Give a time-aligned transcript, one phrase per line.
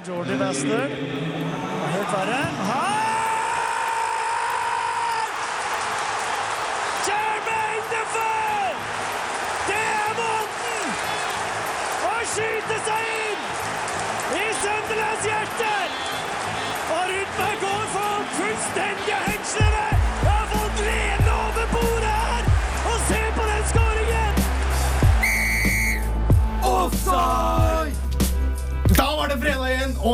[0.00, 0.90] Jordi Bastard.
[1.92, 2.48] Helt verre.
[2.68, 3.11] Her!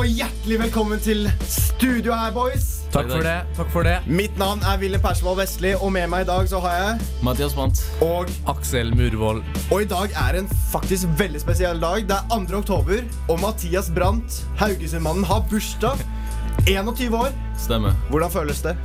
[0.09, 2.69] Og hjertelig velkommen til studio her, boys.
[2.93, 3.35] Takk for det.
[3.57, 6.61] takk for det Mitt navn er Wilhelm Persvold Vestli, og med meg i dag så
[6.65, 7.83] har jeg Mathias Brandt.
[8.01, 9.43] Og, Aksel Murvold.
[9.71, 12.07] og i dag er en faktisk veldig spesiell dag.
[12.09, 12.57] Det er 2.
[12.57, 16.01] oktober, og Mathias Brandt, Haugesund-mannen, har bursdag.
[16.67, 17.29] 21 år.
[17.59, 17.93] Stemmer.
[18.09, 18.77] Hvordan føles det?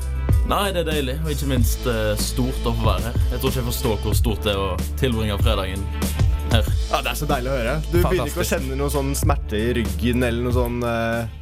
[0.49, 3.23] Nei, det er deilig, og ikke minst eh, stort å få være her.
[3.31, 5.87] Jeg tror ikke jeg forstår hvor stort det er å tilbringe fredagen
[6.53, 6.73] her.
[6.91, 7.77] Ja, Det er så deilig å høre.
[7.89, 11.39] Du begynner ikke å kjenne noe sånn smerte i ryggen eller noe sånn uh,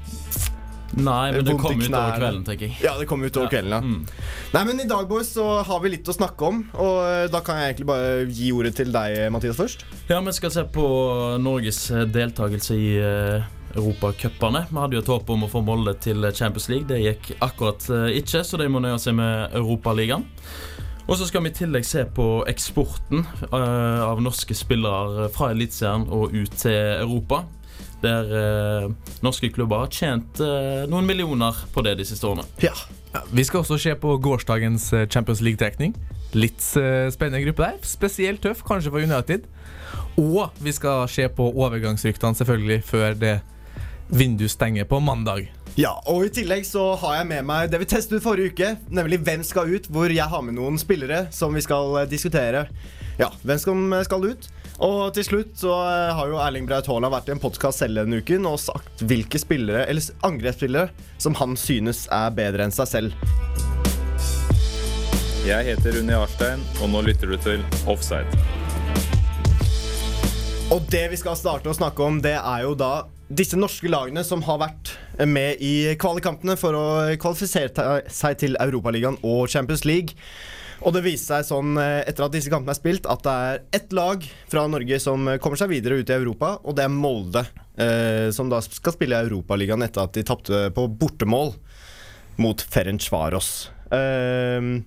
[0.91, 2.17] Nei, men det kommer utover knærne.
[2.20, 2.75] kvelden, tenker jeg.
[2.84, 3.79] Ja, det kommer utover kvelden, ja.
[3.79, 4.01] Mm.
[4.51, 7.39] Nei, men I dag boys, så har vi litt å snakke om, og eh, da
[7.45, 9.85] kan jeg egentlig bare gi ordet til deg, Mathias, først.
[10.09, 10.85] Ja, vi skal se på
[11.39, 14.65] Norges eh, deltakelse i uh, Europacupene.
[14.67, 16.89] Vi hadde jo et håp om å få Molde til Champions League.
[16.91, 20.27] Det gikk akkurat eh, ikke, så de må nøye seg med Europaligaen.
[21.12, 26.05] Og så skal vi i tillegg se på eksporten eh, av norske spillere fra Eliteserien
[26.07, 27.41] og ut til Europa.
[27.99, 28.85] Der eh,
[29.20, 32.48] norske klubber har tjent eh, noen millioner på det de siste årene.
[32.63, 32.71] Ja.
[33.12, 35.98] Ja, vi skal også se på gårsdagens Champions League-trekning.
[36.32, 37.82] Litt spennende gruppe der.
[37.84, 39.49] Spesielt tøff, kanskje for United.
[40.15, 43.34] Og vi skal se på overgangsryktene, selvfølgelig, før det
[44.15, 45.51] vinduet stenger på mandag.
[45.79, 48.71] Ja, og I tillegg så har jeg med meg det vi testet ut forrige uke,
[48.91, 49.85] nemlig Hvem skal ut?
[49.87, 52.65] Hvor jeg har med noen spillere som vi skal eh, diskutere.
[53.19, 54.49] Ja, hvem som eh, skal ut?
[54.83, 58.01] Og til slutt så eh, har jo Erling Braut Haaland vært i en podkast selv
[58.01, 60.91] denne uken og sagt hvilke spillere, eller angrepsspillere
[61.23, 63.15] som han synes er bedre enn seg selv.
[65.47, 68.27] Jeg heter Unni Arstein, og nå lytter du til Offside.
[70.71, 72.93] Og det vi skal starte å snakke om, det er jo da
[73.31, 74.93] disse norske lagene som har vært
[75.27, 76.85] med i kvalikampene for å
[77.21, 80.17] kvalifisere seg til Europaligaen og Champions League.
[80.81, 83.59] Og det viste seg sånn eh, etter at disse kampene er spilt, at det er
[83.77, 87.45] ett lag fra Norge som kommer seg videre ut i Europa, og det er Molde.
[87.81, 91.53] Eh, som da skal spille i Europaligaen etter at de tapte på bortemål
[92.41, 93.69] mot Ferencvaros.
[93.93, 94.81] Eh,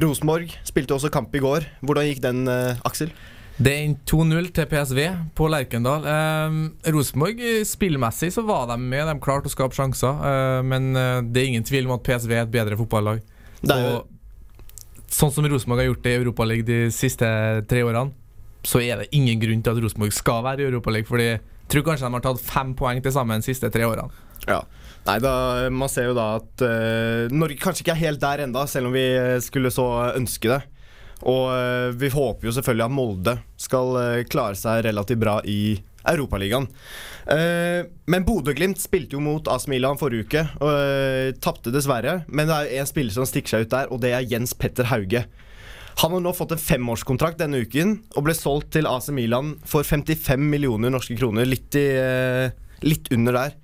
[0.00, 1.66] Rosenborg spilte også kamp i går.
[1.84, 3.12] Hvordan gikk den, eh, Aksel?
[3.54, 5.00] Det er 2-0 til PSV
[5.38, 6.06] på Lerkendal.
[6.10, 6.56] Eh,
[6.90, 7.38] Rosenborg,
[7.68, 9.06] spillmessig så var de med.
[9.06, 10.10] De klarte å skape sjanser.
[10.10, 13.22] eh, men eh, det er ingen tvil om at PSV er et bedre fotballag.
[15.14, 17.26] Sånn som Rosenborg har gjort det i Europaligaen de siste
[17.70, 18.10] tre årene,
[18.66, 21.06] så er det ingen grunn til at Rosenborg skal være i Europaligaen.
[21.06, 24.10] Fordi jeg tror kanskje de har tatt fem poeng til sammen de siste tre årene.
[24.48, 24.64] Ja.
[25.04, 28.64] Nei, da, Man ser jo da at uh, Norge kanskje ikke er helt der enda,
[28.66, 30.62] selv om vi eh, skulle så ønske det.
[31.30, 35.76] Og eh, vi håper jo selvfølgelig at Molde skal eh, klare seg relativt bra i
[36.04, 36.66] Europaligaen.
[37.24, 42.18] Uh, men Bodø-Glimt spilte jo mot AS Milan forrige uke og tapte dessverre.
[42.28, 44.90] Men det er en spiller som stikker seg ut der, og det er Jens Petter
[44.90, 45.24] Hauge.
[46.02, 49.86] Han har nå fått en femårskontrakt denne uken og ble solgt til AC Milan for
[49.86, 51.46] 55 millioner norske kroner.
[51.46, 52.50] Litt, i, eh,
[52.82, 53.54] litt under der.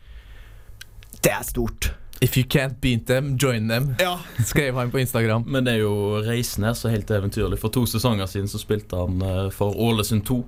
[1.20, 1.91] Det er stort.
[2.20, 4.19] If you can't beat them, join them, Ja.
[4.47, 5.44] skrev han på Instagram.
[5.47, 7.58] Men det er jo reisen her så helt eventyrlig.
[7.58, 10.44] For to sesonger siden så spilte han eh, for Ålesund 2.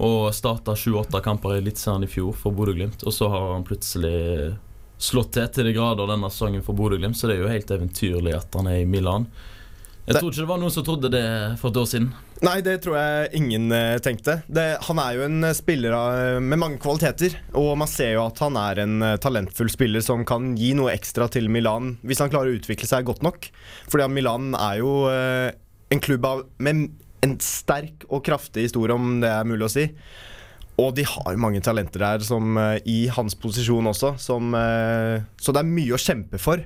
[0.00, 3.04] Og starta 28 kamper i Eliteserien i fjor for Bodø-Glimt.
[3.06, 4.56] Og så har han plutselig
[5.00, 8.34] slått til til de grader denne sesongen for Bodø-Glimt, så det er jo helt eventyrlig
[8.36, 9.28] at han er i Milan.
[10.08, 11.24] Jeg tror ikke det var noen som trodde det
[11.60, 12.10] for et år siden.
[12.40, 14.38] Nei, det tror jeg ingen eh, tenkte.
[14.48, 17.34] Det, han er jo en eh, spiller av- med mange kvaliteter.
[17.60, 20.94] Og man ser jo at han er en eh, talentfull spiller som kan gi noe
[20.94, 23.50] ekstra til Milan hvis han klarer å utvikle seg godt nok.
[23.92, 25.50] Fordi Milan er jo eh,
[25.92, 26.24] en klubb
[26.64, 26.88] med
[27.20, 29.84] en sterk og kraftig historie, om det er mulig å si.
[30.80, 35.52] Og de har mange talenter der som, eh, i hans posisjon også, som, eh, så
[35.52, 36.64] det er mye å kjempe for.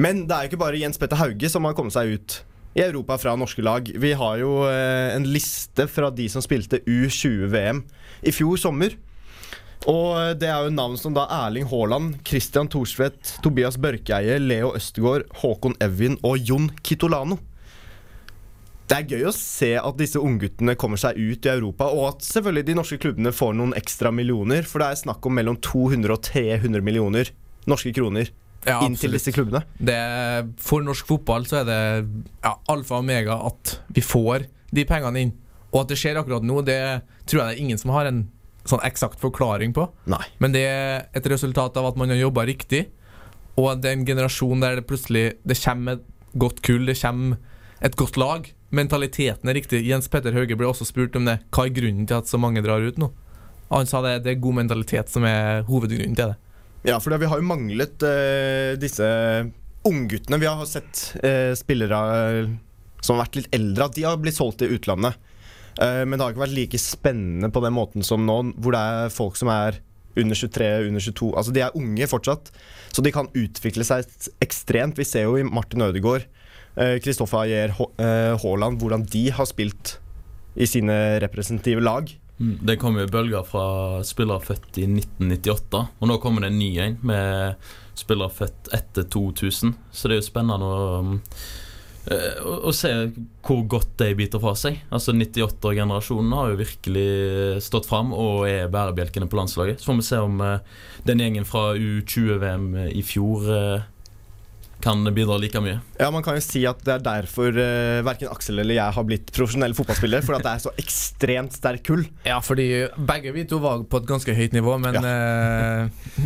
[0.00, 2.40] Men det er jo ikke bare Jens Petter Hauge som har kommet seg ut
[2.74, 3.88] i Europa fra norske lag.
[3.94, 7.84] Vi har jo eh, en liste fra de som spilte U20-VM
[8.26, 8.96] i fjor sommer.
[9.90, 14.74] Og eh, det er jo navn som da Erling Haaland, Christian Thorsvedt, Tobias Børkeie, Leo
[14.74, 17.38] Østegård, Håkon Evjen og Jon Kitolano.
[18.84, 22.26] Det er gøy å se at disse ungguttene kommer seg ut i Europa, og at
[22.26, 26.12] selvfølgelig de norske klubbene får noen ekstra millioner, for det er snakk om mellom 200
[26.12, 27.30] og 300 millioner
[27.70, 28.28] norske kroner
[28.64, 29.64] Ja, inn til disse klubbene.
[29.76, 29.98] Det,
[30.62, 31.80] for norsk fotball så er det
[32.44, 35.34] ja, alfa og omega at vi får de pengene inn.
[35.74, 36.80] Og at det skjer akkurat nå, det
[37.26, 38.24] tror jeg det er ingen som har en
[38.64, 39.86] sånn eksakt forklaring på.
[40.10, 40.22] Nei.
[40.40, 42.86] Men det er et resultat av at man har jobba riktig,
[43.60, 47.36] og det er en generasjon der det plutselig Det kommer et godt kull, det kommer
[47.84, 48.48] et godt lag.
[48.74, 49.84] Mentaliteten er riktig.
[49.86, 51.38] Jens Petter Hauge ble også spurt om det.
[51.54, 53.12] Hva er grunnen til at så mange drar ut nå?
[53.70, 56.38] Han sa det, det er god mentalitet som er hovedgrunnen til det.
[56.84, 59.06] Ja, for vi har jo manglet uh, disse
[59.88, 60.38] ungguttene.
[60.40, 62.50] Vi har sett uh, spillere eh,
[63.04, 65.16] som har vært litt eldre, at de har blitt solgt til utlandet.
[65.80, 68.82] Uh, men det har ikke vært like spennende på den måten som nå, hvor det
[68.84, 69.80] er folk som er
[70.20, 72.52] under 23, under 22 Altså de er unge fortsatt,
[72.94, 74.04] så de kan utvikle seg
[74.44, 75.00] ekstremt.
[75.00, 76.28] Vi ser jo i Martin Ødegaard,
[77.02, 79.96] Kristoffer Ayer Haaland, hvordan de har spilt
[80.54, 82.12] i sine representative lag.
[82.40, 83.66] Mm, Det kom jo bølger fra
[84.06, 89.06] spillere født i 1998, og nå kommer det en ny en med spillere født etter
[89.06, 89.76] 2000.
[89.94, 91.12] Så det er jo spennende å, um,
[92.10, 92.90] eh, å, å se
[93.46, 94.80] hvor godt de biter fra seg.
[94.90, 97.08] Altså 98-generasjonen har jo virkelig
[97.62, 99.78] stått fram og er bærebjelkene på landslaget.
[99.78, 103.90] Så får vi se om eh, den gjengen fra U20-VM i fjor eh,
[104.84, 105.78] kan bidra like mye.
[105.98, 109.06] Ja, Man kan jo si at det er derfor uh, verken Aksel eller jeg har
[109.08, 110.24] blitt profesjonelle fotballspillere.
[110.26, 112.04] Fordi at det er så ekstremt sterk kull.
[112.26, 112.68] Ja, fordi
[113.10, 116.20] begge vi to var på et ganske høyt nivå, men eh,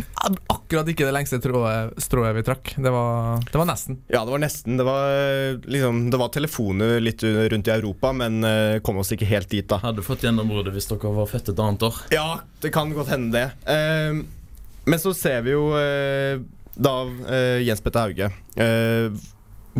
[0.51, 2.73] akkurat ikke det lengste strået, strået vi trakk.
[2.77, 3.99] Det var, det var nesten.
[4.11, 4.79] Ja, det var nesten.
[4.79, 9.13] Det var, eh, liksom, det var telefoner litt rundt i Europa, men uh, kom oss
[9.15, 9.79] ikke helt dit, da.
[9.83, 12.03] Hadde fått gjennombruddet hvis dere var født et annet år.
[12.13, 12.27] Ja,
[12.63, 13.47] det kan godt hende det.
[13.69, 14.21] Eh,
[14.89, 16.39] men så ser vi jo eh,
[16.77, 18.29] da uh, Jens Petter Hauge
[18.59, 19.13] Uh,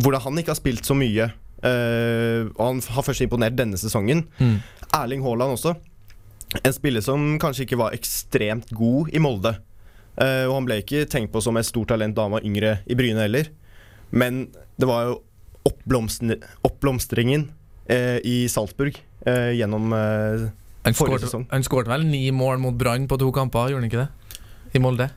[0.00, 1.26] hvordan han ikke har spilt så mye.
[1.60, 4.22] Uh, og han har først imponert denne sesongen.
[4.96, 5.74] Erling Haaland også.
[6.64, 9.52] En spiller som kanskje ikke var ekstremt god i Molde.
[10.20, 12.96] Og han ble ikke tenkt på som et stort talent da han var yngre i
[12.98, 13.52] Bryne heller.
[14.10, 14.46] Men
[14.80, 15.14] det var jo
[15.68, 17.46] oppblomstring, oppblomstringen
[18.24, 18.98] i Salzburg
[19.28, 21.46] gjennom Forrige skårte- sesong.
[21.52, 24.40] Han skårte vel ni mål mot Brann på to kamper, gjorde han ikke det?
[24.74, 25.10] I Molde.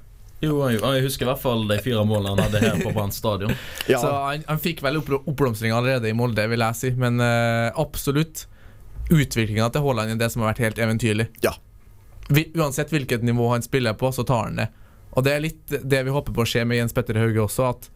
[0.43, 3.13] Jo, jeg, jeg husker i hvert fall de fire målene han hadde her på Brann
[3.15, 3.53] stadion.
[3.91, 6.91] ja, Så han, han fikk vel oppbl- oppblomstring allerede i Molde, vil jeg si.
[6.99, 8.45] Men uh, absolutt.
[9.11, 11.29] Utviklinga til Haaland er det som har vært helt eventyrlig.
[11.43, 11.55] Ja.
[12.31, 14.69] Vi, uansett hvilket nivå han spiller på, så tar han det.
[15.13, 17.67] Og det er litt det vi håper på å skje med Jens Petter Hauge også.
[17.71, 17.89] At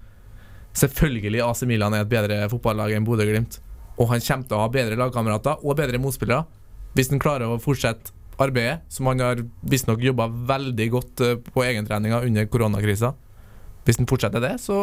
[0.78, 3.60] selvfølgelig AC Milan er et bedre fotballag enn Bodø-Glimt.
[3.98, 6.46] Og han kommer til å ha bedre lagkamerater og bedre motspillere
[6.98, 11.64] hvis han klarer å fortsette arbeidet, som han har visstnok jobba veldig godt eh, på
[11.66, 13.14] egentreninga under koronakrisa.
[13.88, 14.76] Hvis han fortsetter det, så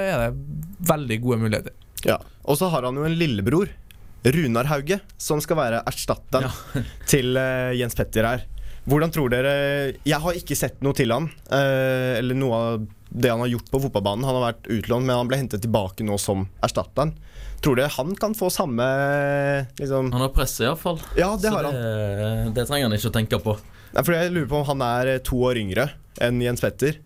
[0.00, 1.74] er det veldig gode muligheter.
[2.06, 2.16] Ja.
[2.48, 3.70] Og så har han jo en lillebror,
[4.24, 6.50] Runar Hauge, som skal være erstatteren
[7.10, 8.46] til eh, Jens Petter her.
[8.88, 9.54] Hvordan tror dere
[10.06, 13.70] Jeg har ikke sett noe til han, eh, eller noe av det han har gjort
[13.72, 14.24] på fotballbanen.
[14.24, 17.14] Han har vært utlånt, men han ble hentet tilbake nå som erstatteren.
[17.64, 18.84] Tror dere han kan få samme
[19.80, 21.00] liksom Han har presset, iallfall.
[21.18, 21.74] Ja, det har han.
[21.74, 23.56] Det, det trenger han ikke å tenke på.
[23.94, 25.88] Nei, for jeg lurer på om han er eh, to år yngre
[26.24, 27.00] enn Jens Petter.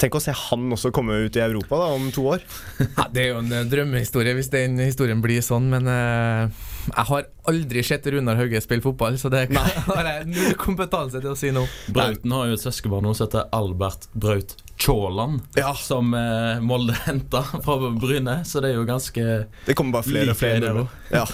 [0.00, 2.42] Tenk å se han også komme ut i Europa da, om to år.
[2.98, 7.06] Ja, det er jo en eh, drømmehistorie hvis den historien blir sånn, men eh, jeg
[7.08, 9.46] har aldri sett Runar Hauge spille fotball, så det
[9.88, 11.68] har jeg null kompetanse til å si noe.
[11.94, 15.70] Brauten har jo et søskenbarn som heter Albert Braut Tjåland, Ja.
[15.78, 19.26] som eh, Molde henta fra Bryne, så det er jo ganske
[19.68, 20.72] Det kommer bare flere og flere.
[20.74, 20.86] det.
[21.14, 21.24] Ja.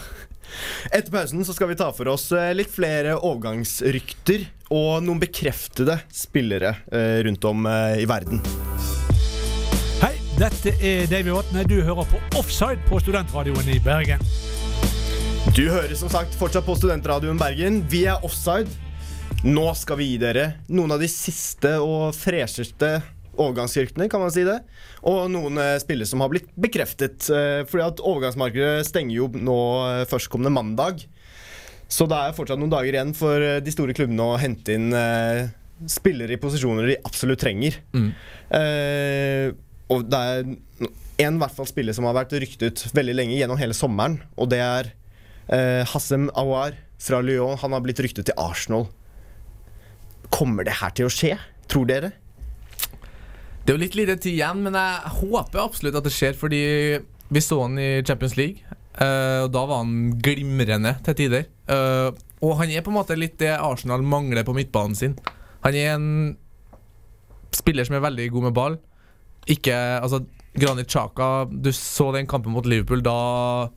[0.93, 4.45] Etter pausen så skal vi ta for oss eh, litt flere overgangsrykter
[4.75, 8.43] og noen bekreftede spillere eh, rundt om eh, i verden.
[10.03, 11.65] Hei, dette er Davy Vatne.
[11.71, 14.23] Du hører på Offside på Studentradioen i Bergen.
[15.49, 17.81] Du hører som sagt fortsatt på Studentradioen Bergen.
[17.89, 18.69] Vi er offside.
[19.45, 22.99] Nå skal vi gi dere noen av de siste og fresheste
[23.41, 24.59] overgangsryktene, kan man si det.
[25.09, 27.25] Og noen eh, spillere som har blitt bekreftet.
[27.33, 29.57] Eh, fordi at overgangsmarkedet stenger jo nå
[29.87, 31.07] eh, førstkommende mandag.
[31.91, 34.93] Så det er fortsatt noen dager igjen for de store klubbene å hente inn
[35.91, 37.81] spillere i posisjoner de absolutt trenger.
[37.91, 38.13] Mm.
[39.91, 40.53] Og det er
[41.27, 44.61] en hvert fall spiller som har vært ryktet veldig lenge gjennom hele sommeren, og det
[44.63, 44.93] er
[45.53, 47.59] eh, Hassem Awar fra Lyon.
[47.63, 48.89] Han har blitt ryktet til Arsenal.
[50.31, 51.37] Kommer det her til å skje,
[51.71, 52.13] tror dere?
[53.61, 56.63] Det er jo litt lite tid igjen, men jeg håper absolutt at det skjer, fordi
[57.31, 58.65] vi så han i Champions League,
[58.97, 61.49] eh, og da var han glimrende til tider.
[61.71, 65.19] Eh, og han er på en måte litt det Arsenal mangler på midtbanen sin.
[65.67, 66.09] Han er en
[67.55, 68.79] spiller som er veldig god med ball.
[69.51, 70.23] Ikke Altså,
[70.55, 73.03] Granit Xhaka Du så den kampen mot Liverpool.
[73.05, 73.71] Da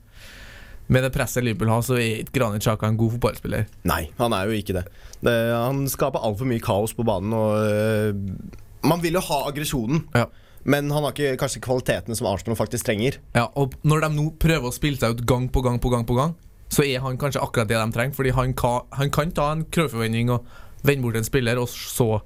[0.92, 3.66] Med det presset Liverpool har, så er ikke Granit Xhaka en god fotballspiller.
[3.88, 4.82] Nei, han er jo ikke det.
[5.24, 8.10] det han skaper altfor mye kaos på banen, og eh,
[8.84, 10.26] Man vil jo ha aggresjonen, Ja.
[10.68, 13.16] men han har ikke kanskje kvalitetene som Arsenal faktisk trenger.
[13.34, 16.04] Ja, og når de nå prøver å spille seg ut gang på gang på gang
[16.04, 16.34] på gang,
[16.68, 19.64] så er han kanskje akkurat det de trenger, fordi han, ka, han kan ta en
[19.64, 20.44] krøllforvending og
[20.84, 22.20] vende bort en spiller, og så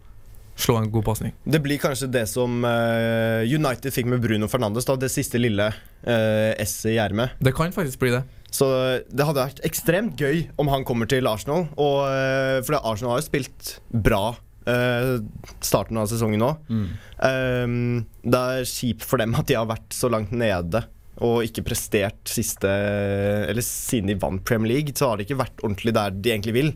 [0.58, 1.34] slå en god pasning.
[1.46, 5.68] Det blir kanskje det som uh, United fikk med Bruno Fernandes, da, det siste lille
[5.70, 7.36] uh, S-et i ermet.
[7.38, 8.24] Det kan faktisk bli det.
[8.50, 8.66] Så
[9.12, 11.66] det hadde vært ekstremt gøy om han kommer til Arsenal.
[11.76, 14.22] Og, eh, for Arsenal har jo spilt bra
[14.68, 15.18] uh,
[15.64, 16.48] starten av sesongen nå.
[16.68, 16.86] Mm.
[17.24, 20.84] Um, det er kjipt for dem at de har vært så langt nede
[21.18, 25.64] og ikke prestert siste Eller siden de vant Premier League, så har de ikke vært
[25.66, 26.68] ordentlig der de egentlig vil.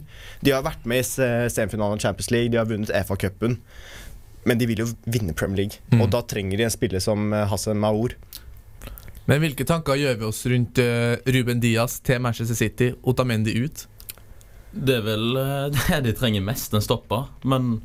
[0.42, 3.58] De har vært med i se- semifinalen av Champions League, de har vunnet EFA-cupen.
[4.44, 6.00] Men de vil jo vinne Premier League, Mm.
[6.02, 8.16] og da trenger de en spiller som eh, Hassan Maour.
[9.30, 13.84] Men hvilke tanker gjør vi oss rundt eh, Ruben Diaz til Manchester City, Otamendi ut?
[14.72, 17.28] Det er vel eh, det de trenger mest, en stopper.
[17.46, 17.76] Men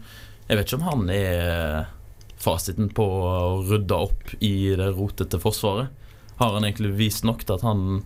[0.48, 1.94] jeg vet ikke om han er
[2.42, 3.36] fasiten på å
[3.68, 5.94] rydde opp i det rotete forsvaret.
[6.38, 8.02] Har han egentlig vist nok til at han,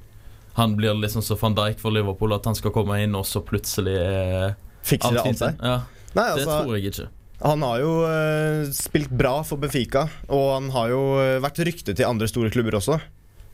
[0.60, 3.44] han blir liksom så van Dijk for Liverpool, at han skal komme inn, og så
[3.44, 4.54] plutselig er
[4.88, 5.60] Fikser det alt seg?
[5.60, 7.10] Ja, Nei, det altså, tror jeg ikke.
[7.42, 11.02] Han har jo uh, spilt bra for Benfica, og han har jo
[11.44, 13.00] vært ryktet til andre store klubber også.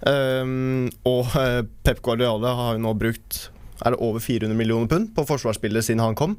[0.01, 3.47] Um, og eh, Pep Guardiola har jo nå brukt
[3.81, 6.35] Er det over 400 millioner pund på forsvarsspillet siden han kom.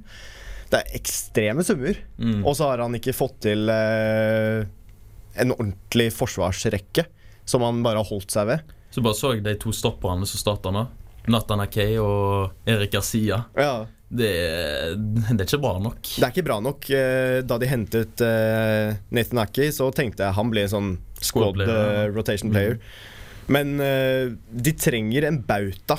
[0.70, 1.98] Det er ekstreme summer.
[2.18, 2.42] Mm.
[2.46, 4.62] Og så har han ikke fått til uh,
[5.38, 7.06] en ordentlig forsvarsrekke
[7.48, 8.74] som han bare har holdt seg ved.
[8.92, 10.86] Så bare så jeg de to stopperne som starta nå.
[11.28, 13.42] Nathan Akay og Erik Garcia.
[13.56, 13.86] Ja.
[14.08, 14.30] Det,
[14.96, 16.00] det er ikke bra nok.
[16.00, 16.88] Det er ikke bra nok.
[16.96, 21.52] Eh, Da de hentet uh, Nathan Akay, så tenkte jeg han ble en sånn squad
[21.52, 22.78] Squad player, eh, rotation player.
[23.52, 25.98] Men uh, de trenger en bauta,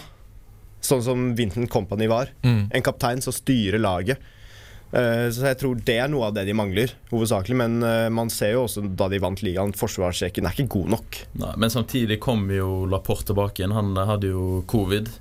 [0.86, 2.32] sånn som Vinton Company var.
[2.46, 2.70] Mm.
[2.78, 4.22] En kaptein som styrer laget.
[4.90, 7.58] Uh, så jeg tror det er noe av det de mangler, hovedsakelig.
[7.62, 11.24] Men uh, man ser jo også da de vant ligaen, forsvarsrekken er ikke god nok.
[11.42, 13.78] Nei, men samtidig kom jo Laporte tilbake igjen.
[13.78, 15.12] Han hadde jo covid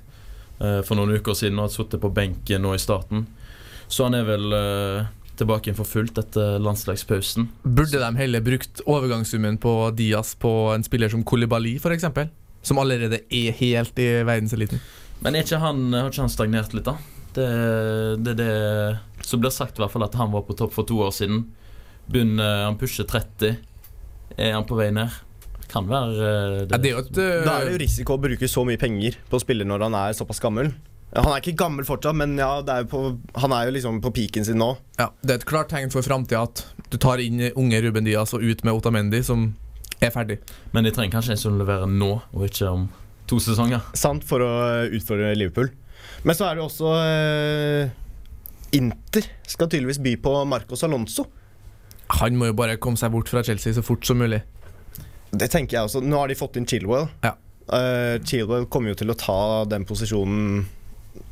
[0.59, 3.21] for noen uker siden og har sittet på benken nå i starten.
[3.87, 4.51] Så han er vel
[5.39, 7.49] tilbake igjen for fullt etter landslagspausen.
[7.63, 12.07] Burde de heller brukt overgangssummen på Diaz på en spiller som Kolibali, f.eks.?
[12.65, 14.81] Som allerede er helt i verdenseliten.
[15.23, 16.97] Men er ikke han, har ikke han stagnert litt, da?
[17.35, 17.47] Det
[18.19, 20.87] det er det som blir sagt, i hvert fall at han var på topp for
[20.87, 21.43] to år siden.
[22.09, 23.59] Begynner, han pusher 30.
[24.37, 25.13] Er han på vei ned?
[25.69, 26.13] Kan være
[26.65, 26.73] det.
[26.73, 27.25] Ja, det er jo et uh...
[27.45, 29.97] Da er det jo risiko å bruke så mye penger på å spille når han
[29.99, 30.71] er såpass gammel.
[31.15, 32.99] Han er ikke gammel fortsatt, men ja, det er på,
[33.41, 34.75] han er jo liksom på peaken sin nå.
[34.99, 36.61] ja, Det er et klart tegn for framtida at
[36.93, 39.49] du tar inn unge Ruben Diaz og ut med Otamendi, som
[40.05, 40.37] er ferdig.
[40.71, 42.85] Men de trenger kanskje en som leverer nå, og ikke om
[43.29, 43.81] to sesonger.
[43.97, 45.71] Sant, for å eh, utfordre Liverpool.
[46.25, 47.91] Men så er det også eh,
[48.77, 51.25] Inter skal tydeligvis by på Marcos Alonso.
[52.19, 54.41] Han må jo bare komme seg bort fra Chelsea så fort som mulig.
[55.29, 56.01] Det tenker jeg også.
[56.01, 57.05] Nå har de fått inn Chilwell.
[57.25, 57.35] Ja.
[57.69, 59.39] Uh, Chilwell kommer jo til å ta
[59.69, 60.63] den posisjonen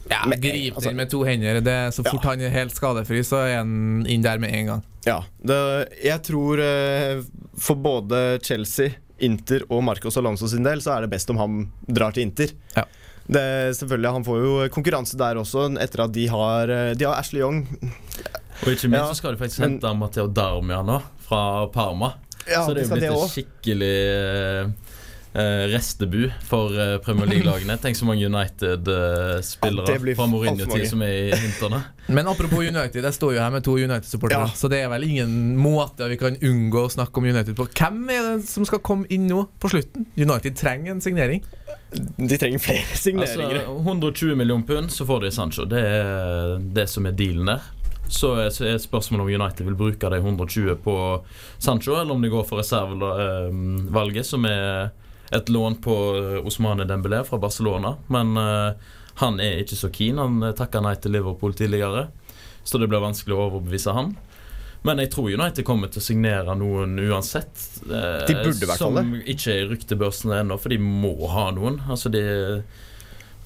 [0.10, 1.62] Ja, Men, Grip altså- med to hender.
[1.62, 4.86] Det, så fort han er helt skadefri, så er han inn der med en gang.
[5.06, 5.24] Ja.
[5.44, 5.58] Det,
[6.04, 7.24] jeg tror eh,
[7.60, 11.60] for både Chelsea, Inter og Marcos Alonso sin del, så er det best om han
[11.88, 12.54] drar til Inter.
[12.76, 12.86] Ja.
[13.28, 17.18] Det, selvfølgelig, Han får jo konkurranse der også, etter at de har eh, De har
[17.20, 17.66] Ashley Young.
[18.64, 22.14] Og ikke minst Ja, så skal de faktisk hente Matteo Darmia nå, fra Parma.
[22.48, 24.70] Ja, så det de er jo det blitt skikkelig eh,
[25.72, 27.76] restebu for eh, Premier League-lagene.
[27.84, 31.82] Tenk så mange United-spillere fra Mourinho-tid som er i hinterne.
[32.18, 34.56] Men apropos United, jeg står jo her med to United-supportere, Ja.
[34.56, 37.68] så det er vel ingen måte vi kan unngå å snakke om United på.
[37.78, 40.06] Hvem er det som skal komme inn nå på slutten?
[40.18, 41.44] United trenger en signering.
[42.18, 43.66] De trenger flere Altså, signeringer.
[43.84, 45.66] 120 millioner pund, så får de Sancho.
[45.70, 47.74] Det er det som er dealen der.
[48.08, 50.94] Så er, så er spørsmålet om United vil bruke de 120 på
[51.60, 54.94] Sancho, eller om de går for reservevalget, som er
[55.32, 57.96] et lån på eh, Osmane Dembélé fra Barcelona.
[58.08, 58.74] Men eh,
[59.20, 60.20] han er ikke så keen.
[60.22, 62.08] Han uh, takka nei til Liverpool tidligere,
[62.64, 64.12] så det blir vanskelig å overbevise han.
[64.86, 67.64] Men jeg tror United kommer til å signere noen uansett.
[67.90, 71.80] eh, De burde hvert Som ikke er i ryktebørsene ennå, for de må ha noen.
[71.90, 72.22] Altså de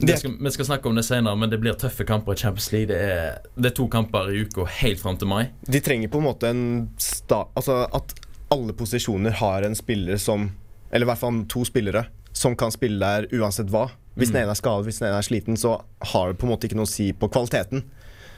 [0.02, 2.34] Det det er- skal, vi skal snakke om det senere, men det blir tøffe kamper
[2.34, 2.88] i Champions League.
[2.92, 5.48] Det er, det er to kamper i uka helt fram til mai.
[5.70, 8.14] De trenger på en måte en sta Altså at
[8.52, 10.50] alle posisjoner har en spiller som
[10.92, 13.90] Eller i hvert fall to spillere som kan spille der uansett hva.
[14.18, 14.34] Hvis Mm.
[14.34, 15.82] den ene er skadet, hvis den ene er sliten, så
[16.12, 17.84] har det på en måte ikke noe å si på kvaliteten.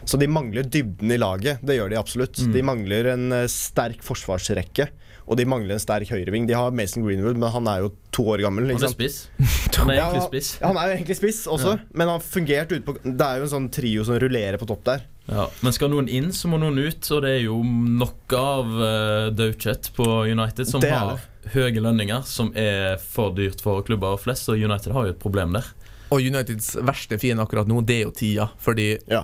[0.06, 1.62] Så de mangler dybden i laget.
[1.64, 2.36] Det gjør de absolutt.
[2.38, 2.52] Mm.
[2.54, 4.90] De mangler en eh, sterk forsvarsrekke.
[5.26, 6.46] Og de mangler en sterk høyreving.
[6.50, 8.68] De har Mason Greenwood, men han er jo to år gammel.
[8.68, 9.00] Han Ikke er sant?
[9.00, 9.30] spiss.
[9.80, 10.68] Han er egentlig Ja.
[10.68, 11.84] Han er jo egentlig spiss også, Ja.
[11.94, 14.84] men han fungerte ute på Det er jo en sånn trio som rullerer på topp
[14.84, 15.02] der.
[15.32, 17.08] Ja, men skal noen inn, så må noen ut.
[17.16, 21.22] Og det er jo nok av uh, daukjøtt på United som har
[21.54, 24.50] høye lønninger, som er for dyrt for klubber flest.
[24.52, 25.70] Og United har jo et problem der.
[26.14, 28.50] Og Uniteds verste fiende akkurat nå, det er jo tida.
[28.62, 29.24] Fordi Ja.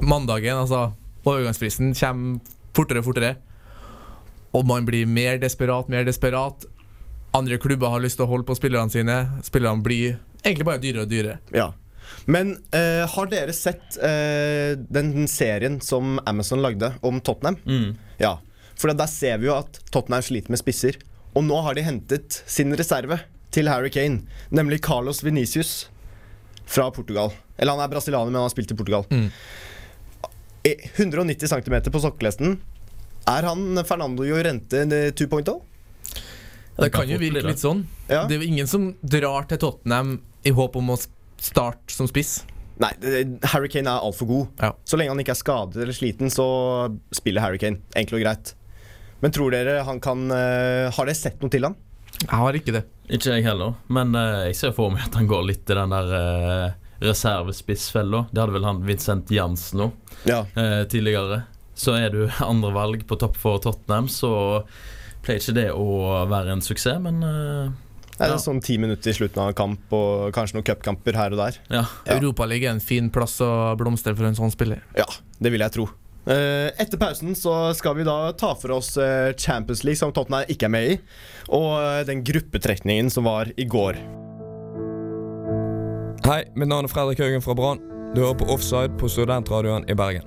[0.00, 0.92] mandagen, altså
[1.24, 2.40] overgangsfristen kommer
[2.76, 3.36] fortere og fortere.
[4.52, 6.66] Og man blir mer desperat, mer desperat.
[7.34, 9.16] Andre klubber har lyst til å holde på spillerne sine.
[9.44, 11.38] Spillerne blir egentlig bare dyrere og dyrere.
[11.52, 11.70] Ja.
[12.26, 17.58] Men eh, har dere sett eh, den serien som Amazon lagde om Tottenham?
[17.66, 17.94] Mm.
[18.18, 18.36] Ja.
[18.76, 20.98] For der ser vi jo at Tottenham sliter med spisser.
[21.36, 23.20] Og nå har de hentet sin reserve
[23.54, 25.86] til Harry Kane, nemlig Carlos Venicius
[26.66, 27.30] fra Portugal.
[27.56, 29.06] Eller han er brasilianer, men han har spilt i Portugal.
[29.12, 29.28] Mm.
[30.66, 32.58] Eh, 190 cm på sokkelesten.
[33.30, 34.82] Er han Fernando Jorente
[35.14, 35.60] 2.0?
[36.76, 37.86] Det kan jo virke litt sånn.
[38.10, 38.26] Ja.
[38.26, 40.98] Det er jo ingen som drar til Tottenham i håp om å
[41.42, 42.44] starte som spiss.
[42.82, 42.90] Nei,
[43.54, 44.46] Harry Kane er altfor god.
[44.60, 44.72] Ja.
[44.84, 46.44] Så lenge han ikke er skadet eller sliten, så
[47.16, 47.80] spiller Harry Kane.
[47.96, 48.54] Enkelt og greit.
[49.24, 51.76] Men tror dere han kan uh, Har dere sett noe til han?
[52.20, 52.82] Jeg har ikke det.
[53.12, 55.92] Ikke jeg heller, men uh, jeg ser for meg at han går litt i den
[55.94, 58.26] der uh, reservespissfella.
[58.32, 60.42] Det hadde vel han Vincent Jansen òg Ja.
[60.56, 61.42] uh, tidligere.
[61.76, 64.30] Så er du andrevalg på topp for Tottenham, så
[65.24, 65.88] pleier ikke det å
[66.30, 67.20] være en suksess, men
[68.16, 68.36] Det er Ja.
[68.40, 71.58] sånn ti minutter i slutten av kamp og kanskje noen cupkamper her og der.
[71.70, 71.84] ja.
[72.06, 72.14] Ja.
[72.18, 74.80] Europaligaen er en fin plass å blomstre for en sånn spiller.
[74.96, 75.04] Ja,
[75.40, 75.88] det vil jeg tro.
[76.26, 80.44] Eh, etter pausen så skal vi da ta for oss eh, Champions League, som Tottenham
[80.48, 80.98] ikke er med i,
[81.50, 83.94] og eh, den gruppetrekningen som var i går.
[86.26, 87.78] Hei, mitt navn er Fredrik Haugen fra Brann.
[88.16, 90.24] Du hører på Offside på Studentradioen i Bergen.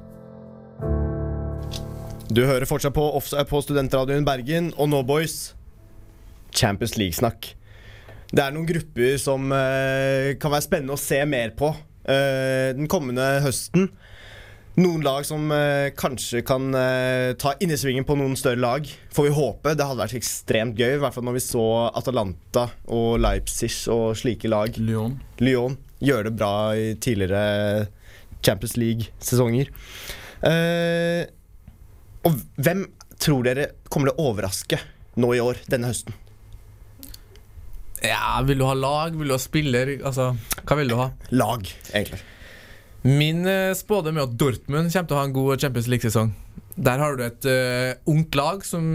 [2.32, 5.56] Du hører fortsatt på, Offside på Studentradioen Bergen, og nå, boys
[6.56, 7.56] Champions League-snakk.
[8.30, 11.72] Det er noen grupper som eh, kan være spennende å se mer på
[12.06, 13.90] eh, den kommende høsten.
[14.80, 16.70] Noen lag som eh, kanskje kan
[17.42, 18.86] ta innersvingen på noen større lag.
[19.16, 19.74] Får vi håpe.
[19.74, 24.14] Det hadde vært ekstremt gøy, i hvert fall når vi så Atalanta og Leipzig og
[24.22, 24.78] slike lag.
[24.78, 25.18] Lyon.
[25.42, 27.90] Lyon gjør det bra i tidligere
[28.46, 29.74] Champions League-sesonger.
[32.30, 32.88] Og hvem
[33.20, 34.80] tror dere kommer til å overraske
[35.20, 36.16] nå i år, denne høsten?
[38.06, 39.16] Ja, Vil du ha lag?
[39.18, 39.96] Vil du ha spiller?
[40.06, 40.34] Altså,
[40.64, 41.10] hva vil du ha?
[41.32, 42.22] Lag, egentlig.
[43.04, 46.32] Min uh, spådom er at Dortmund kommer til å ha en god Champions League-sesong.
[46.80, 48.86] Der har du et uh, ungt lag som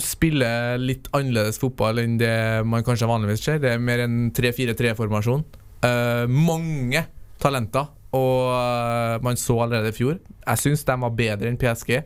[0.00, 2.34] spiller litt annerledes fotball enn det
[2.68, 3.60] man kanskje vanligvis ser.
[3.60, 5.44] Det er mer en 3-4-3-formasjon.
[5.84, 7.04] Uh, mange
[7.40, 10.20] talenter, og uh, man så allerede i fjor.
[10.44, 11.98] Jeg syns de var bedre enn PSG.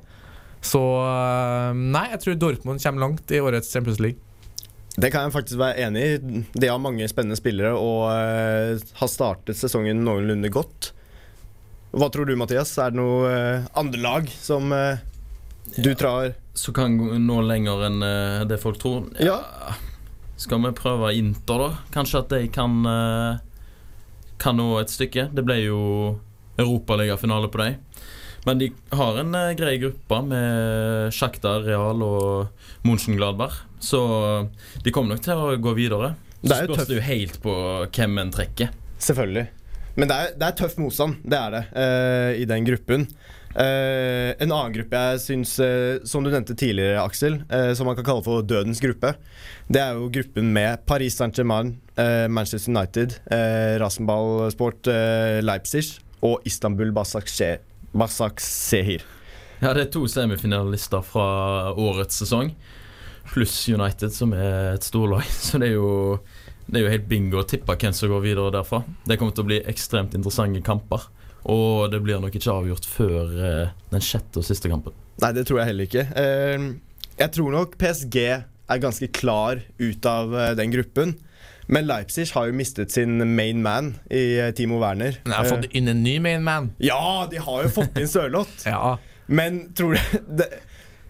[0.64, 4.18] Så eh, nei, jeg tror Dortmund kommer langt i årets Champions League.
[4.98, 6.40] Det kan jeg faktisk være enig i.
[6.58, 10.90] De har mange spennende spillere og uh, har startet sesongen noenlunde godt.
[11.94, 12.74] Hva tror du, Mathias?
[12.82, 14.98] Er det noe uh, andre lag som uh,
[15.78, 18.02] du trar Så kan nå lenger enn
[18.50, 19.06] det folk tror.
[19.22, 19.38] Ja.
[20.40, 21.68] Skal vi prøve Inter, da?
[21.94, 22.80] Kanskje at de kan
[24.40, 25.28] Kan nå et stykke.
[25.34, 25.80] Det ble jo
[26.58, 27.76] europaligafinale på dem.
[28.46, 33.64] Men de har en uh, grei gruppe med Shakhtar, Real og Mönchengladbach.
[33.82, 34.00] Så
[34.84, 36.14] de kommer nok til å gå videre.
[36.42, 37.54] Det er Spørs det jo helt på
[37.86, 38.70] hvem en trekker.
[39.02, 39.48] Selvfølgelig.
[39.98, 43.08] Men det er, det er tøff motstand, det er det, uh, i den gruppen.
[43.58, 47.98] Uh, en annen gruppe jeg syns, uh, som du nevnte tidligere, Aksel, uh, som man
[47.98, 49.16] kan kalle for dødens gruppe,
[49.68, 55.98] det er jo gruppen med Paris Saint-Germain, eh, Manchester United, eh, Rasenball Sport eh, Leipzig
[56.24, 57.60] og Istanbul Basaksehir.
[57.92, 59.04] Basaksehir.
[59.58, 62.52] Ja, det er to semifinalister fra årets sesong,
[63.32, 65.26] pluss United, som er et storlag.
[65.46, 65.90] Så det er jo
[66.68, 68.82] det er jo helt bingo å tippe hvem som går videre derfra.
[69.08, 71.06] Det kommer til å bli ekstremt interessante kamper.
[71.48, 74.92] Og det blir nok ikke avgjort før eh, den sjette og siste kampen.
[75.22, 76.04] Nei, det tror jeg heller ikke.
[76.12, 76.66] Eh,
[77.18, 81.16] jeg tror nok PSG er ganske klar ut av eh, den gruppen.
[81.68, 85.18] Men Leipzig har jo mistet sin main man i eh, Timo Werner.
[85.24, 86.70] Men de har fått inn en ny main man.
[86.78, 88.64] Eh, ja, de har jo fått inn Sørloth.
[88.68, 88.96] Ja.
[89.28, 90.46] Men tror du det,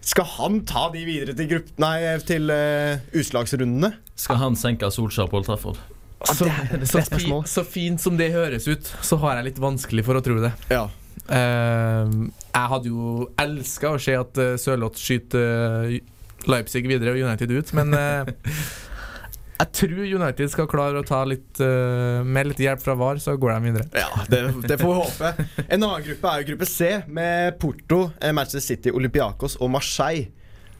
[0.03, 1.95] Skal han ta de videre til, grupp, nei,
[2.27, 3.93] til uh, utslagsrundene?
[4.19, 5.79] Skal han senke Solskjær på Old Trafford?
[6.27, 6.49] Så,
[6.83, 7.45] så, spørsmål.
[7.47, 10.51] så fint som det høres ut, så har jeg litt vanskelig for å tro det.
[10.67, 10.89] Ja.
[11.29, 15.99] Uh, jeg hadde jo elska å se at uh, Sørloth skyter eh,
[16.49, 18.31] Leipzig videre og United ut, men eh,
[19.59, 23.35] jeg tror United skal klare å ta litt uh, Med litt hjelp fra VAR, så
[23.39, 23.87] går de videre.
[23.91, 25.47] Ja, det, det får vi håpe.
[25.65, 30.29] En annen gruppe er jo gruppe C, med Porto, eh, Manchester City, Olympiakos og Marseille.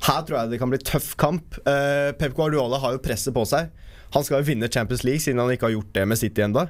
[0.08, 1.60] Her tror jeg det kan bli tøff kamp.
[1.66, 3.68] Uh, Pep Guardiola har jo presset på seg.
[4.16, 6.64] Han skal jo vinne Champions League, siden han ikke har gjort det med City ennå.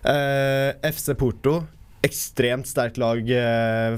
[0.00, 1.58] FC Porto,
[2.06, 3.26] ekstremt sterkt lag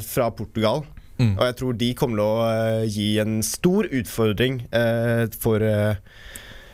[0.03, 0.83] fra Portugal.
[1.21, 1.37] Mm.
[1.37, 5.63] Og jeg tror de kommer til å gi en stor utfordring eh, for,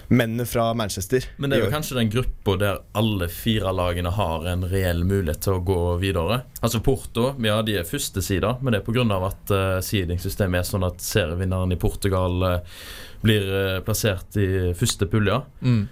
[0.08, 1.24] mennene fra Manchester.
[1.36, 5.42] Men det er jo kanskje den gruppa der alle fire lagene har en reell mulighet
[5.44, 6.42] til å gå videre.
[6.64, 9.04] Altså Porto ja, de er første side, men det er pga.
[9.28, 12.84] at uh, seedingsystemet er sånn at serievinneren i Portugal uh,
[13.20, 15.42] blir uh, plassert i første pulje.
[15.60, 15.82] Mm.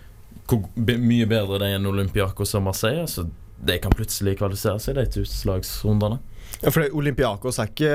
[0.47, 3.05] Hvor mye bedre det er enn Olympiakos og Marseille.
[3.11, 3.27] Så
[3.57, 6.21] de kan plutselig kvalifisere seg de til utslagsrundene.
[6.63, 7.95] Ja, for Olympiakos er ikke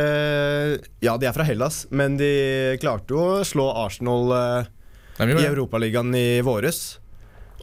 [1.01, 4.80] Ja, de er fra Hellas, men de klarte jo å slå Arsenal De
[5.29, 5.45] i.
[5.45, 6.81] Europaligaen i våres.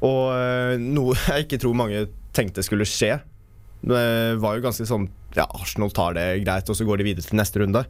[0.04, 3.16] Og eh, noe jeg ikke tror mange tenkte skulle skje.
[3.78, 4.02] Det
[4.42, 5.04] var jo ganske sånn
[5.36, 7.84] Ja, Arsenal tar det greit, og så går de videre til neste runde.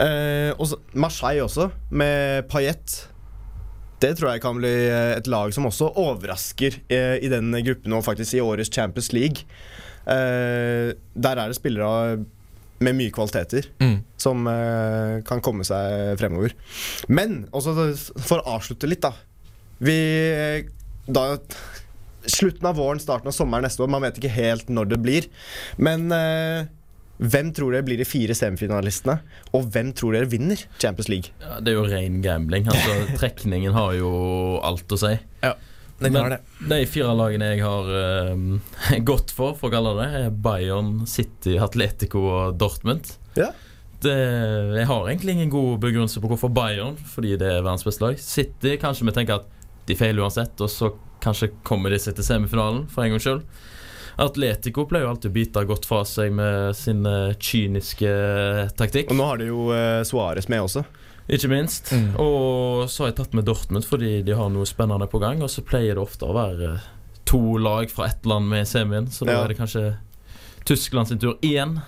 [0.00, 3.02] Eh, og Marseille også, med Payet.
[4.02, 7.94] Det tror jeg kan bli eh, et lag som også overrasker eh, i den gruppen,
[7.94, 9.46] og faktisk i årets Champions League.
[10.10, 12.22] Eh, der er det spillere
[12.82, 13.96] med mye kvaliteter Mm.
[14.20, 16.54] som uh, kan komme seg fremover.
[17.08, 17.74] Men også
[18.22, 19.14] for å avslutte litt, da.
[19.82, 19.96] Vi
[21.10, 21.24] da
[22.22, 23.88] Slutten av våren, starten av sommeren neste år.
[23.90, 25.24] Man vet ikke helt når det blir.
[25.82, 26.62] Men uh,
[27.18, 29.16] hvem tror dere blir de fire semifinalistene?
[29.58, 31.34] Og hvem tror dere vinner Champions League?
[31.42, 32.70] Ja, det er jo ren gambling.
[32.70, 34.12] Altså, trekningen har jo
[34.62, 35.16] alt å si.
[36.02, 36.40] Den Men det.
[36.70, 41.58] de fire lagene jeg har eh, gått for, for å kalle det, er Bayern, City,
[41.62, 43.14] Atletico og Dortmund.
[43.38, 43.52] Ja.
[44.02, 44.14] Det,
[44.80, 48.18] jeg har egentlig ingen god begrunnelse på hvorfor Bayern, fordi det er verdens beste lag.
[48.18, 50.90] City kanskje vi tenker at de feiler uansett, og så
[51.22, 53.46] kanskje kommer de seg til semifinalen for en gangs skyld.
[54.20, 58.10] Atletico pleier jo alltid å bite godt fra seg med sin eh, kyniske
[58.78, 59.10] taktikk.
[59.10, 60.84] Og nå har de jo uh, Suárez med også.
[61.30, 61.92] Ikke minst.
[61.94, 62.16] Mm.
[62.20, 65.42] Og så har jeg tatt med Dortmund fordi de har noe spennende på gang.
[65.42, 66.86] Og så pleier det ofte å være eh,
[67.28, 69.44] to lag fra ett land med i semien, så da Ja.
[69.44, 69.96] er det kanskje
[70.66, 71.80] Tyskland sin tur igjen.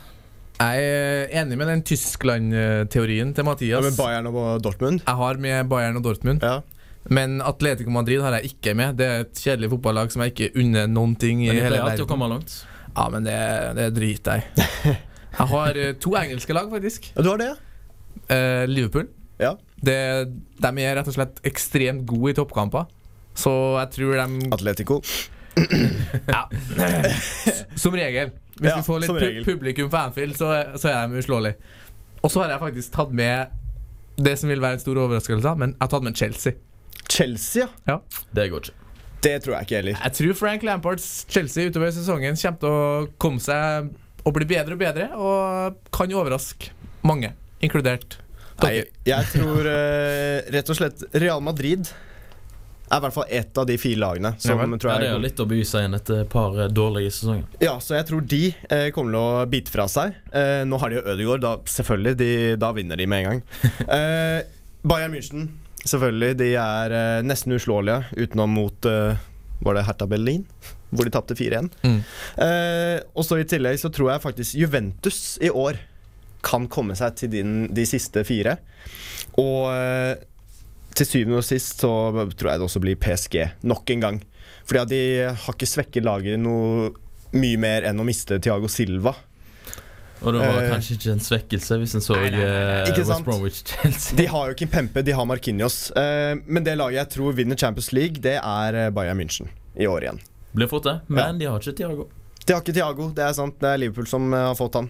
[0.61, 3.83] Jeg er enig med den Tyskland-teorien til Ja, Mathias.
[3.83, 5.01] med Bayern og Dortmund.
[5.07, 6.43] Jeg har med Bayern og Dortmund.
[6.43, 6.61] Ja.
[7.11, 8.97] Men Atletico Madrid har jeg ikke med.
[8.97, 12.07] Det er et kjedelig fotballag som jeg ikke unner noen ting i hele pleier alltid
[12.07, 12.31] å verden.
[12.31, 12.55] langt.
[12.97, 13.37] Ja, men det,
[13.77, 14.97] det driter jeg i.
[15.35, 17.09] Jeg har eh, to engelske lag, faktisk.
[17.17, 17.57] Ja, du har det, ja?
[18.31, 19.09] Eh, Liverpool.
[19.45, 19.55] Ja.
[19.85, 19.97] Det,
[20.65, 22.89] de er rett og slett ekstremt gode i toppkamper.
[23.37, 25.01] Så jeg tror de Atletico.
[26.35, 26.49] Ja.
[27.83, 28.33] Som regel.
[28.55, 29.13] Hvis Ja, vi får litt
[29.45, 31.59] pu publikum på Anfield, så, så er de uslåelige.
[32.25, 33.53] Og så har jeg faktisk tatt med
[34.17, 36.55] det som vil være en stor overraskelse, men jeg har tatt med Chelsea.
[37.11, 37.99] Chelsea, ja.
[38.35, 38.77] Det går ikke.
[39.25, 40.01] Det tror jeg ikke heller.
[40.05, 43.91] Jeg tror Frank Lampards Chelsea utover sesongen kommer til å komme seg
[44.25, 46.71] og bli bedre og bedre, og kan overraske
[47.05, 47.33] mange,
[47.65, 48.19] inkludert
[48.63, 51.89] Nei, jeg tror uh, rett og slett Real Madrid
[52.85, 55.09] er i hvert fall ett av de fire lagene som Ja tror jeg, Ja, det
[55.09, 57.47] er jo litt å by seg inn etter et par eh, dårlige sesonger.
[57.63, 60.19] Ja, så jeg tror de eh, kommer til å bite fra seg.
[60.31, 62.15] Eh, nå har de jo Ødegaard, da selvfølgelig.
[62.21, 63.45] De, da vinner de med en gang.
[63.95, 64.45] Eh,
[64.85, 65.49] Bayern München,
[65.85, 66.37] selvfølgelig.
[66.41, 69.17] De er eh, nesten uslåelige utenom mot eh,
[69.65, 70.45] Var det Hertha Berlin?
[70.95, 71.73] Hvor de tapte 4-1.
[71.83, 72.01] Mm.
[72.45, 75.81] Eh, og så i tillegg så tror jeg faktisk Juventus i år
[76.45, 78.59] kan komme seg til din, de siste fire.
[79.41, 80.15] Og eh,
[80.95, 81.91] til syvende og sist så
[82.37, 84.23] tror jeg det også blir PSG nok en gang.
[84.65, 86.93] Fordi at de har ikke svekket laget noe
[87.35, 89.15] mye mer enn å miste Thiago Silva.
[90.25, 93.01] Og det var Eh, kanskje ikke en svekkelse hvis en så nei, nei, nei, eh,
[93.01, 93.25] West?
[93.27, 94.17] Bromwich Chelsea.
[94.17, 95.91] De har jo ikke Pempe, de har Marquinhos.
[95.91, 100.07] Eh, men det laget jeg tror vinner Champions League, det er Bayern München i år
[100.07, 100.23] igjen.
[100.55, 102.09] Blir fort det, men de har ikke Tiago.
[102.45, 103.57] De har ikke Thiago, det er sant.
[103.61, 104.89] Det er Liverpool som har fått han.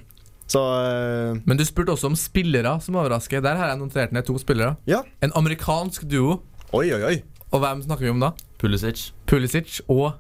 [0.51, 3.43] Så uh, Men du spurte også om spillere som overrasker.
[3.45, 4.77] Der har jeg notert ned to spillere.
[4.87, 5.03] ja.
[5.23, 6.43] En amerikansk duo.
[6.73, 7.17] Oi, oi, oi.
[7.55, 8.33] Og hvem snakker vi om da?
[8.59, 9.13] Pulisic.
[9.31, 10.13] Pulisic og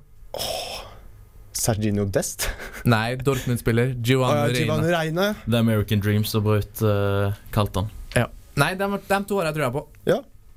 [1.55, 2.49] Sergino Dest.
[2.95, 4.61] Nei, Dortmund-spiller Giovanni.
[4.61, 5.33] Giovanni Reine.
[5.47, 7.93] The American Dreams og Braut uh, kalte han.
[8.15, 8.29] Ja.
[8.61, 9.89] Nei, de, de to har jeg trua på.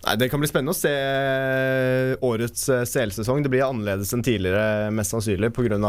[0.08, 3.42] Nei, Det kan bli spennende å se eh, årets eh, CL-sesong.
[3.44, 5.80] Det blir annerledes enn tidligere, mest sannsynlig, pga.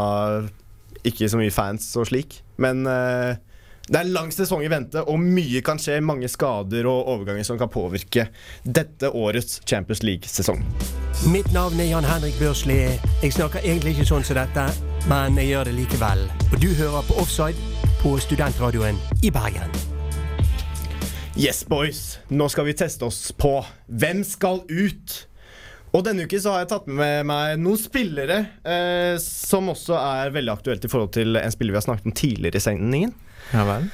[1.07, 2.41] ikke så mye fans og slik.
[2.59, 3.37] Men eh,
[3.89, 5.97] det er en lang sesong i vente, og mye kan skje.
[6.05, 8.27] Mange skader og overganger som kan påvirke
[8.63, 10.61] dette årets Champions League-sesong.
[11.33, 12.77] Mitt navn er Jan Henrik Børsli.
[13.23, 14.65] Jeg snakker egentlig ikke sånn som dette,
[15.09, 16.21] men jeg gjør det likevel.
[16.51, 17.57] Og du hører på Offside
[18.03, 19.73] på studentradioen i Bergen.
[21.39, 22.19] Yes, boys.
[22.29, 23.55] Nå skal vi teste oss på
[23.87, 25.15] hvem skal ut.
[25.95, 30.35] Og denne uken så har jeg tatt med meg noen spillere eh, som også er
[30.35, 33.15] veldig aktuelt i forhold til en spiller vi har snakket om tidligere i sendingen.
[33.53, 33.89] Ja vel.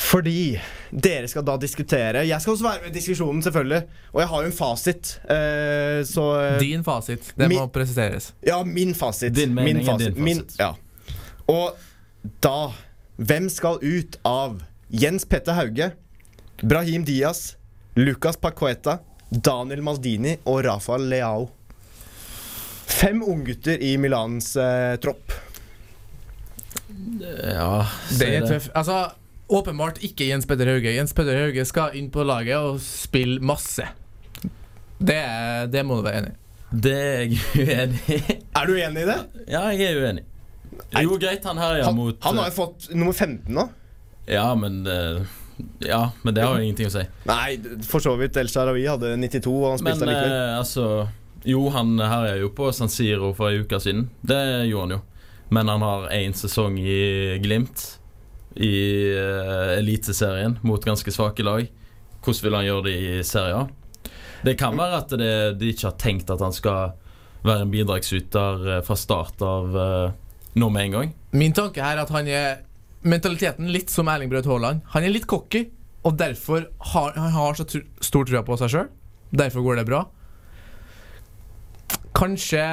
[0.00, 0.54] Fordi
[0.90, 3.80] dere skal da diskutere Jeg skal også være med i diskusjonen, selvfølgelig.
[4.14, 5.10] Og jeg har jo en fasit.
[5.28, 7.32] Eh, så eh, Din fasit.
[7.36, 8.30] Det må Mi- presiseres.
[8.46, 9.34] Ja, min fasit.
[9.36, 10.72] Din mening min er din Min, ja.
[11.50, 11.76] Og
[12.40, 12.70] da
[13.20, 15.90] Hvem skal ut av Jens Petter Hauge,
[16.62, 17.56] Brahim Diaz,
[18.00, 18.98] Lucas Pacueta,
[19.30, 21.50] Daniel Maldini og Rafael Leao?
[22.90, 25.36] Fem unggutter i Milans eh, tropp.
[27.18, 27.86] Ja,
[28.18, 28.68] Det er tøff.
[28.76, 28.98] Altså,
[29.50, 30.92] åpenbart ikke Jens Petter Hauge.
[30.94, 33.86] Jens Petter Hauge skal inn på laget og spille masse.
[35.00, 36.36] Det, er- det må du være enig i.
[36.70, 38.20] Det er jeg uenig i.
[38.54, 39.18] Er du uenig i det?
[39.50, 40.24] Ja, jeg er uenig.
[41.02, 43.64] Jo, greit, han herja Han, mot han har jo fått nummer 15 nå.
[44.30, 45.24] Ja, men eh,
[45.84, 47.02] Ja, men det har jo ingenting å si.
[47.26, 48.36] Nei, for så vidt.
[48.38, 50.36] El Sharawi hadde 92, og han Men spilte allikevel.
[50.36, 50.86] eh, altså
[51.50, 54.06] Jo, han herja jo på San Siro for ei uke siden.
[54.22, 54.38] Det
[54.70, 55.00] gjorde han jo.
[55.50, 57.82] Men han har én sesong i Glimt.
[58.54, 58.70] I
[59.14, 61.68] uh, Eliteserien mot ganske svake lag.
[62.20, 63.70] Hvordan vil han gjøre det i serien?
[64.44, 66.94] Det kan være at det, de ikke har tenkt at han skal
[67.44, 70.12] være en bidragsyter eh, fra start av uh,
[70.60, 71.12] nå med en gang.
[71.36, 72.62] Min tanke er at han er
[73.00, 74.82] mentaliteten litt som Erling Braut Haaland.
[74.92, 75.66] Han er litt cocky,
[76.04, 78.90] og derfor har han har så stor trua på seg sjøl.
[79.30, 80.04] Derfor går det bra.
[82.20, 82.64] Kanskje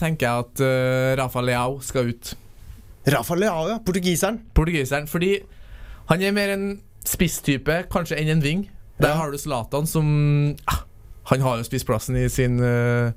[0.00, 2.34] tenker jeg at uh, Rafa Leao skal ut.
[3.08, 3.78] Rafa Leao, ja.
[3.84, 4.42] Portugiseren.
[4.54, 5.06] Portugiseren.
[5.08, 5.38] Fordi
[6.10, 6.66] han er mer en
[7.08, 8.66] spisstype, kanskje, enn en ving.
[9.00, 9.14] Der Ja.
[9.22, 10.80] har du Zlatan som ah,
[11.30, 13.12] Han har jo spissplassen i sin, uh,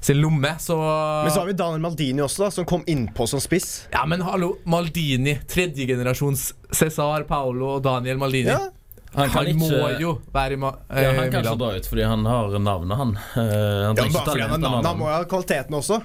[0.00, 0.76] sin lomme, så
[1.24, 3.88] Men så har vi Daniel Maldini også, da, som kom innpå som spiss.
[3.92, 5.38] Ja, men hallo, Maldini.
[5.48, 8.48] Tredjegenerasjons Cesar Paolo og Daniel Maldini.
[8.52, 8.68] Ja.
[9.14, 11.70] Han, han ikke- må jo være i ma eh, Ja, han kan ikke så dra
[11.78, 13.16] ut fordi han har navnet, han.
[13.16, 16.02] Eh, han Ja, bare fordi han har navnet, han må jo ha kvaliteten også.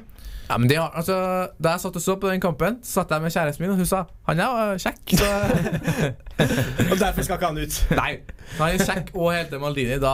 [0.49, 1.15] Ja, men det har, altså,
[1.63, 3.77] Da jeg satt og så på den kampen, Så satt jeg med kjæresten min, og
[3.79, 5.13] hun sa han er øh, kjekk.
[5.17, 5.29] Så
[6.91, 7.77] Og derfor skal ikke han ut.
[7.95, 8.11] nei,
[8.57, 9.97] han er kjekk og heter Maldini.
[10.03, 10.13] Da,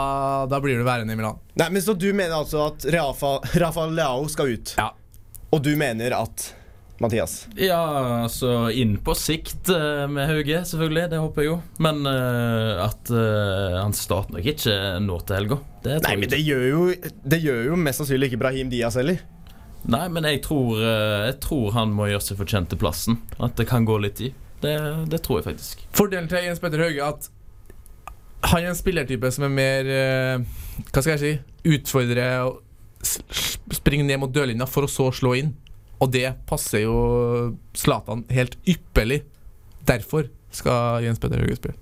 [0.52, 1.40] da blir du værende i Milan.
[1.60, 4.76] Nei, men Så du mener altså at Rafa, Rafa Leao skal ut?
[4.78, 4.92] Ja.
[5.52, 6.54] Og du mener at
[7.00, 7.80] Mathias Ja,
[8.26, 11.06] altså inn på sikt eh, med Hauge, selvfølgelig.
[11.14, 11.58] Det håper jeg jo.
[11.84, 15.60] Men uh, at uh, han starter nok ikke nå til helga.
[15.84, 16.82] Det tror Nei, men det gjør jo,
[17.34, 19.22] det gjør jo mest sannsynlig ikke Brahim Diaz heller.
[19.90, 23.22] Nei, men jeg tror, jeg tror han må gjøre seg fortjent til plassen.
[23.40, 24.36] At det kan gå litt tid.
[24.60, 24.74] Det,
[25.08, 25.86] det tror jeg faktisk.
[25.96, 27.30] Fordelen til Jens Petter Hauge er at
[28.52, 29.88] han er en spillertype som er mer
[30.92, 32.62] Hva skal jeg si Utfordre og
[33.76, 35.54] springe ned mot dørlinja for å så slå inn.
[36.00, 36.96] Og det passer jo
[37.78, 39.24] Zlatan helt ypperlig.
[39.88, 41.78] Derfor skal Jens Petter Hauge spille.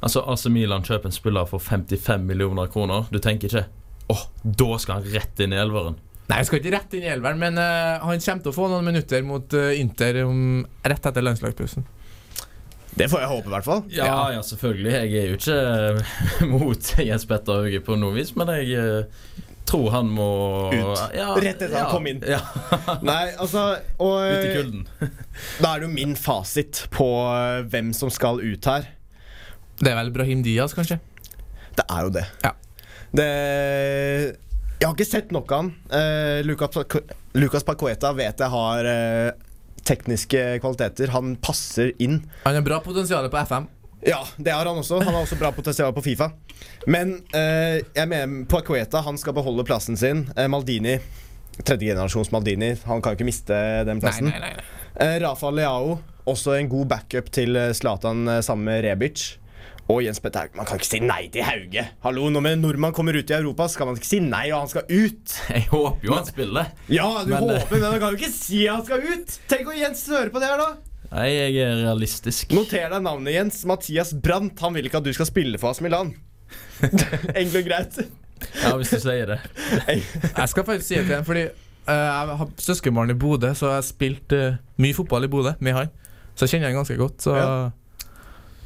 [0.00, 3.04] Altså, AC Milan kjøper en spiller for 55 millioner kroner.
[3.12, 3.66] Du tenker ikke
[4.10, 5.98] åh, da skal han rett inn i elveren.
[6.30, 8.68] Nei, jeg skal ikke rett inn i elveren, men uh, han kommer til å få
[8.70, 11.86] noen minutter mot uh, Inter um, rett etter landslagspausen.
[12.90, 13.84] Det får jeg håpe, i hvert fall.
[13.94, 14.92] Ja, ja, selvfølgelig.
[14.96, 19.04] Jeg er jo ikke eh, mot Jens Petter Hauge på noe vis, men jeg
[19.68, 20.28] tror han må
[20.72, 21.02] Ut.
[21.14, 22.22] Ja, Rett etter han ja, kom inn.
[22.26, 22.40] Ja,
[23.06, 23.66] Nei, altså
[23.98, 24.86] og, ut i kulden.
[25.62, 28.88] Da er det jo min fasit på eh, hvem som skal ut her.
[29.80, 30.98] Det er vel Brahim Diaz, kanskje?
[31.78, 32.26] Det er jo det.
[32.44, 32.54] Ja.
[33.16, 33.28] det
[34.80, 35.70] jeg har ikke sett nok av han.
[35.92, 36.78] Uh, Lucas,
[37.36, 39.50] Lucas Pacueta vet jeg har uh,
[39.84, 41.12] tekniske kvaliteter.
[41.12, 42.22] Han passer inn.
[42.46, 43.68] Han har bra potensial på FM.
[44.06, 45.00] Ja, det har han også.
[45.04, 46.30] Han har også bra potensial på Fifa.
[46.88, 50.24] Men eh, jeg mener Pacueta han skal beholde plassen sin.
[50.36, 50.96] Eh, Maldini,
[51.60, 53.58] tredjegenerasjons Maldini, han kan jo ikke miste
[53.88, 54.30] den plassen.
[54.32, 54.54] nei, nei.
[55.00, 59.34] Eh, Rafa Leao, også en god backup til eh, Zlatan eh, sammen med Rebic.
[59.90, 60.54] Og Jens Petter Hauge.
[60.54, 61.82] Man kan ikke si nei til Hauge.
[62.04, 64.70] Hallo, Når en nordmann kommer ut i Europa, skal man ikke si nei, og han
[64.70, 65.32] skal ut.
[65.50, 66.68] Jeg håper jo han spiller.
[66.86, 69.34] Ja, du Men, eh, håper, men man kan jo ikke si han skal ut.
[69.50, 70.70] Tenk om Jens hører på det her, da.
[71.10, 72.52] Nei, jeg er realistisk.
[72.54, 73.64] Noter deg navnet, Jens.
[73.66, 74.60] Mathias Brandt.
[74.62, 76.12] Han vil ikke at du skal spille for AS Milan.
[77.40, 77.98] Enkelt og greit.
[78.62, 79.40] Ja, hvis du sier det.
[79.90, 83.72] Jeg skal faktisk si det til ham, fordi uh, jeg har søskenbarn i Bodø, så
[83.72, 85.90] jeg har spilt uh, mye fotball i Bodø med han.
[86.38, 87.18] Så jeg kjenner han ganske godt.
[87.26, 87.50] Så Ja.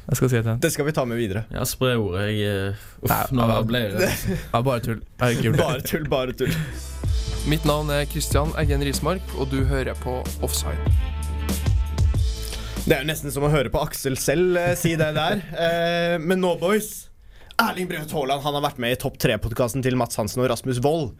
[0.07, 0.61] jeg skal si det til ham.
[0.63, 1.43] Det skal vi ta med videre.
[1.51, 2.27] Ja, spre ordet.
[2.29, 4.29] Jeg eh, Uff, Nei, nå ble jeg redd.
[4.53, 5.01] Ja, bare tull.
[5.01, 5.57] Det.
[5.57, 6.53] Bare tull, bare tull.
[7.49, 11.14] Mitt navn er Christian Eggen Rismark, og du hører på Offside.
[12.85, 15.39] Det er jo nesten som å høre på Aksel selv eh, si det der.
[15.65, 17.07] Eh, men nå, boys.
[17.57, 20.81] Erling Braut Haaland han har vært med i Topp tre-podkasten til Mats Hansen og Rasmus
[20.85, 21.15] Wold.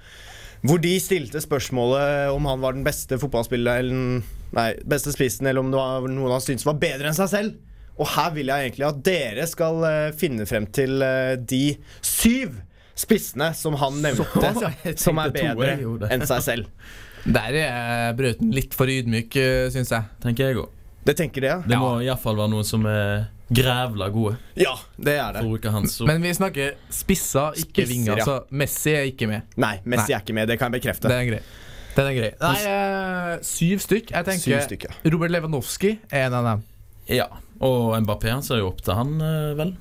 [0.66, 4.22] Hvor de stilte spørsmålet om han var den beste fotballspilleren
[4.56, 7.58] Nei, beste spissen, eller om det var noen han syntes var bedre enn seg selv.
[7.98, 11.64] Og her vil jeg egentlig at dere skal eh, finne frem til eh, de
[12.06, 12.62] syv
[12.96, 14.72] spissene som han nevnte, Så,
[15.08, 16.88] som er bedre enn seg selv.
[17.26, 19.34] Der er Brauten litt for ydmyk,
[19.74, 20.14] syns jeg.
[20.22, 20.75] Tenker jeg òg.
[21.06, 21.64] Det tenker jeg.
[21.70, 24.38] Det må iallfall være noen som er grævla gode.
[24.58, 25.44] Ja, det er det.
[26.10, 28.18] Men vi snakker spisser, ikke Spisser, vinger.
[28.18, 28.26] ja.
[28.26, 29.46] Så Messi er ikke med.
[29.62, 30.18] Nei, Messi Nei.
[30.18, 30.50] er ikke med.
[30.50, 31.12] Det kan jeg bekrefte.
[31.12, 31.42] Den er grei.
[31.96, 32.32] Den er grei.
[32.42, 34.10] Nei, eh, syv stykk.
[34.12, 34.96] Jeg tenker Syv stykker.
[35.14, 36.64] Robert Lewandowski er en av dem.
[37.14, 37.28] Ja.
[37.62, 39.76] Og Mbappé han ser jo opp til han, eh, vel.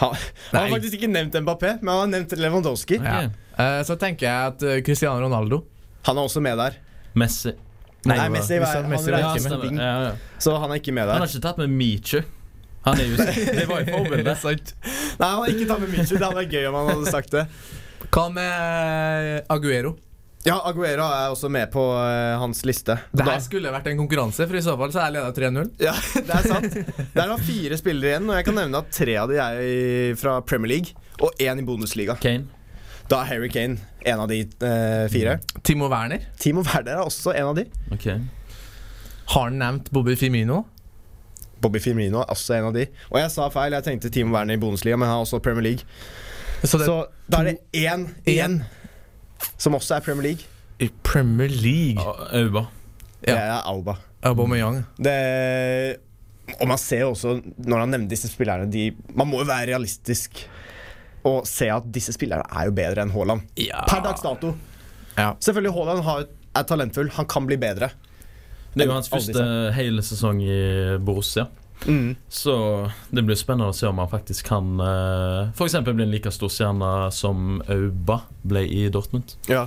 [0.00, 0.14] Han,
[0.52, 3.00] han har faktisk ikke nevnt Mbappé, men han har nevnt Lewandowski.
[3.02, 3.26] Ja.
[3.58, 5.64] Eh, så tenker jeg at eh, Cristiano Ronaldo
[6.06, 6.78] Han er også med der.
[7.18, 7.52] Messi.
[8.08, 9.80] Nei, Nei Messi, er- han Messi var han, med.
[9.80, 10.12] Ja, ja.
[10.40, 12.22] Så han er ikke med Han har ikke tatt med Meechu.
[12.86, 13.16] Han er jo
[13.60, 14.38] Det var jo Det forbildet.
[14.40, 14.74] sant.
[15.20, 16.14] Nei, han har ikke tatt med Meechu.
[16.16, 17.42] Det hadde vært gøy om han hadde sagt det.
[18.10, 19.96] Hva med Aguero?
[20.46, 22.94] Ja, Aguero er også med på uh, hans liste.
[23.12, 25.68] Det her skulle vært en konkurranse, for i så fall så er leda 3-0.
[25.84, 25.92] Ja,
[26.30, 26.72] det er sant.
[26.72, 30.16] Det er da fire spillere igjen, og jeg kan nevne at tre av de er
[30.16, 32.16] fra Premier League, og én i bonusliga.
[32.24, 32.48] Kane.
[33.10, 35.38] Da er Harry Kane en av de eh, fire.
[35.66, 36.22] Timo Werner.
[36.38, 37.64] Timo Werner er også en av de.
[37.92, 38.06] Ok.
[39.34, 40.62] Har han nevnt Bobby Firmino?
[41.60, 42.86] Bobby Firmino er også en av de.
[43.10, 45.66] Og jeg sa feil, jeg tenkte Timo Werner i Bundesliga, men han er også Premier
[45.72, 45.84] League.
[46.62, 46.96] Så det Så
[47.30, 48.60] da er det én igjen
[49.60, 50.46] som også er Premier League.
[50.80, 52.00] i Premier League.
[52.00, 52.64] Ja,
[53.20, 53.94] Det er Auba.
[54.22, 54.84] Aubameyang.
[54.96, 55.96] Det,
[56.60, 59.66] og man ser jo også, når han nevner disse spillerne de, Man må jo være
[59.74, 60.48] realistisk
[61.28, 63.48] og se at disse spillerne er jo bedre enn Haaland.
[63.60, 63.84] Ja.
[63.88, 64.54] Per dags dato.
[65.16, 65.34] Ja.
[65.42, 67.10] Selvfølgelig Haaland har, er talentfull.
[67.16, 67.90] Han kan bli bedre.
[68.72, 70.60] Det er jo hans første hele sesong i
[71.02, 71.48] Borussia.
[71.86, 72.14] Mm.
[72.28, 72.54] Så
[73.10, 75.78] det blir spennende å se om han faktisk kan uh, F.eks.
[75.86, 79.34] bli en like stor stjerne som Auba ble i Dortmund.
[79.48, 79.66] Ja.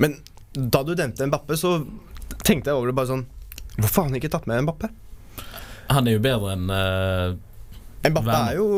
[0.00, 0.18] Men
[0.54, 1.76] da du nevnte Mbappe, så
[2.44, 3.24] tenkte jeg over det bare sånn
[3.74, 4.90] Hvorfor har han ikke tatt med Mbappe?
[5.90, 7.34] Han er jo bedre enn uh,
[8.06, 8.48] Mbappe Hvem?
[8.48, 8.68] er jo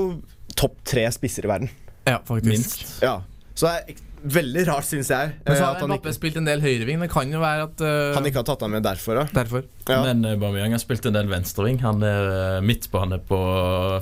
[0.56, 1.72] topp tre spisser i verden.
[2.06, 2.50] Ja, faktisk.
[2.50, 3.02] minst.
[3.02, 3.18] Ja.
[3.56, 6.38] Så det er veldig rart, syns jeg, Men eh, så har han Mbappe ikke, spilt
[6.40, 7.00] en del høyreving.
[7.04, 9.20] Det kan jo være at uh, han ikke har tatt han med derfor.
[9.20, 9.26] Da.
[9.42, 9.66] Derfor.
[9.88, 10.00] Ja.
[10.06, 11.78] Men Aubameyang har spilt en del venstreving.
[11.84, 13.38] Han er uh, midtbane på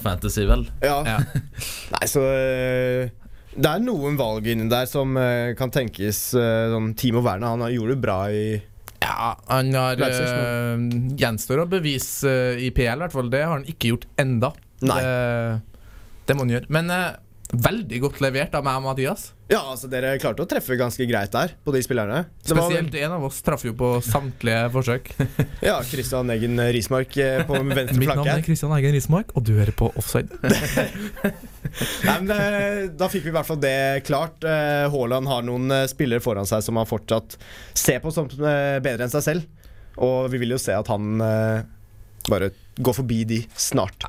[0.04, 0.66] Fantasy, vel.
[0.84, 1.00] Ja.
[1.06, 1.18] Ja.
[1.96, 3.12] Nei, så uh...
[3.54, 7.62] Det er noen valg inni der som uh, kan tenkes uh, sånn Timo Werner han
[7.62, 8.46] har- gjorde det bra i
[9.04, 10.74] Ja, han har uh,
[11.14, 13.30] Gjenstår å bevise uh, i PL, i hvert fall.
[13.30, 14.50] Det har han ikke gjort enda.
[14.82, 14.98] Nei.
[14.98, 15.84] Det,
[16.26, 16.72] det må han gjøre.
[16.74, 17.12] Men uh,
[17.60, 19.28] veldig godt levert av meg og Mathias.
[19.50, 22.22] Ja, altså dere klarte å treffe ganske greit der, på de spillerne.
[22.42, 25.10] Det var- Spesielt en av oss traff jo på samtlige forsøk.
[25.68, 29.52] Ja, Christian Eggen Rismark eh, på venstre Mitt navn er Kristian Eggen Rismark, og du
[29.58, 30.32] hører på Offside.
[32.04, 33.76] Nei, men eh, Da fikk vi i hvert fall det
[34.08, 34.44] klart.
[34.46, 37.36] Eh, Haaland har noen spillere foran seg som han fortsatt
[37.76, 39.48] ser på som bedre enn seg selv.
[40.02, 41.20] Og vi vil jo se at han
[42.26, 42.48] bare
[42.80, 44.08] går forbi de snart.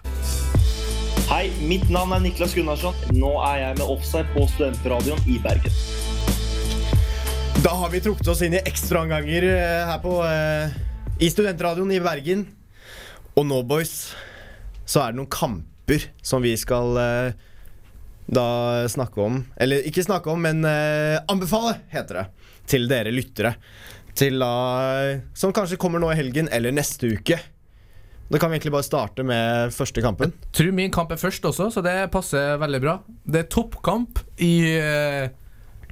[1.26, 2.94] Hei, mitt navn er Niklas Gunnarsson.
[3.18, 5.74] Nå er jeg med Offside på Studentradioen i Bergen.
[7.66, 10.76] Da har vi trukket oss inn i ekstraomganger eh, her på eh,
[11.18, 12.44] i Studentradioen i Bergen.
[13.34, 13.96] Og nå, boys,
[14.86, 17.42] så er det noen kamper som vi skal eh,
[18.30, 18.46] da
[18.94, 19.42] snakke om.
[19.58, 22.28] Eller ikke snakke om, men eh, anbefale, heter det.
[22.70, 23.56] Til dere lyttere.
[24.16, 24.54] Til da
[25.36, 27.42] Som kanskje kommer nå i helgen eller neste uke.
[28.26, 30.32] Da kan vi egentlig bare starte med første kampen.
[30.34, 32.96] Jeg Tror min kamp er først også, så det passer veldig bra.
[33.22, 35.28] Det er toppkamp i eh,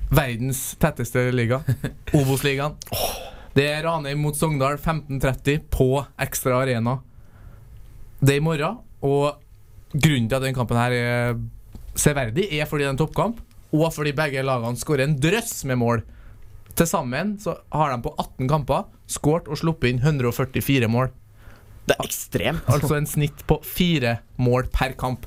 [0.10, 1.62] verdens tetteste liga,
[2.18, 2.80] Obos-ligaen.
[3.54, 5.92] Det er Ranheim mot Sogndal 15.30 på
[6.26, 6.98] Ekstra Arena.
[8.18, 9.38] Det er i morgen, og
[9.94, 11.38] grunnen til at den kampen her er
[11.94, 13.44] severdig, er fordi det er en toppkamp,
[13.74, 16.02] og fordi begge lagene skårer en drøss med mål.
[16.74, 21.14] Til sammen så har de på 18 kamper skåret og sluppet inn 144 mål.
[21.88, 22.68] Det er ekstremt.
[22.72, 25.26] Altså en snitt på fire mål per kamp.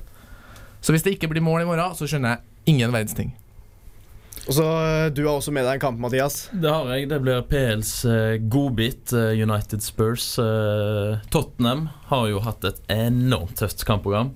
[0.81, 3.33] Så hvis det ikke blir mål i morgen, så skjønner jeg ingen verdens ting.
[4.47, 6.47] Og så eh, Du har også med deg en kamp, Mathias.
[6.53, 7.09] Det har jeg.
[7.11, 10.37] Det blir PLs eh, godbit, eh, United Spurs.
[10.39, 14.33] Eh, Tottenham har jo hatt et enormt tøft kampprogram.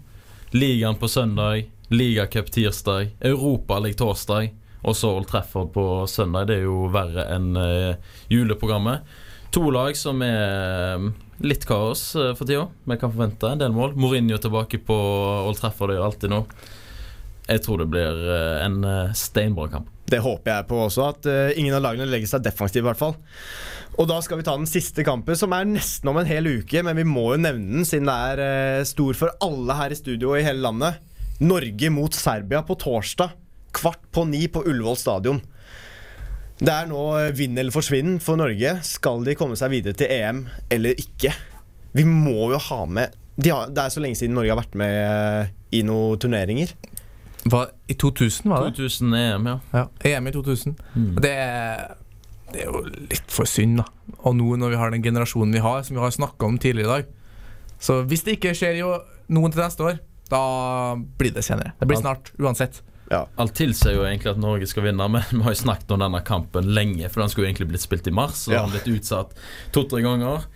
[0.52, 4.52] Ligaen på søndag, ligacup tirsdag, Europaliga torsdag,
[4.84, 6.50] og så Old Trafford på søndag.
[6.50, 7.96] Det er jo verre enn eh,
[8.34, 9.08] juleprogrammet.
[9.52, 11.08] To lag som er eh,
[11.44, 12.70] litt kaos eh, for tida.
[12.88, 13.98] Vi kan forvente en del mål.
[14.00, 14.96] Mourinho tilbake på
[15.48, 16.70] Old Trafford, det gjør alltid noe.
[17.50, 19.90] Jeg tror det blir eh, en eh, steinbra kamp.
[20.12, 23.14] Det håper jeg på også, at ingen av lagene legger seg defensivt i hvert fall.
[23.96, 26.82] Og da skal vi ta den siste kampen, som er nesten om en hel uke,
[26.84, 30.34] men vi må jo nevne den siden det er stor for alle her i studio
[30.34, 31.00] og i hele landet.
[31.40, 33.32] Norge mot Serbia på torsdag,
[33.72, 35.40] kvart på ni på Ullevål stadion.
[36.62, 38.76] Det er nå eh, vinn eller forsvinn for Norge.
[38.86, 41.34] Skal de komme seg videre til EM eller ikke?
[41.98, 44.76] Vi må jo ha med de har, Det er så lenge siden Norge har vært
[44.78, 46.76] med eh, i noen turneringer.
[47.50, 48.76] Hva, I 2000, var det?
[48.78, 49.56] 2000 EM, ja.
[49.74, 50.76] Ja, EM i 2000.
[50.94, 51.16] Mm.
[51.24, 51.96] Det, er,
[52.52, 53.88] det er jo litt for synd, da.
[54.20, 56.86] Og nå når vi har den generasjonen vi har, som vi har snakka om tidligere
[56.86, 57.10] i dag.
[57.82, 58.94] Så hvis det ikke skjer jo
[59.34, 59.98] noen til neste år,
[60.30, 60.44] da
[61.18, 61.74] blir det senere.
[61.80, 62.84] Det blir snart, uansett.
[63.42, 66.22] Alt tilsier jo egentlig at Norge skal vinne, men vi har jo snakket om denne
[66.28, 67.10] kampen lenge.
[67.12, 68.62] For den skulle jo egentlig blitt spilt i mars, og Ja.
[68.62, 69.36] den har blitt utsatt
[69.76, 70.48] to-tre ganger.